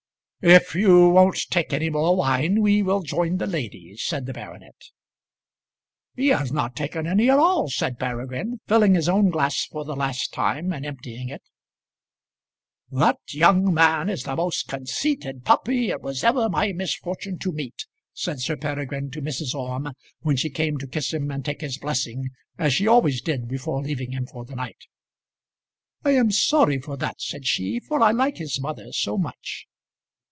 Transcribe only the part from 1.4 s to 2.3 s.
take any more